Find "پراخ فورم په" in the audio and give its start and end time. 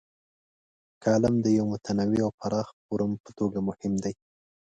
2.39-3.29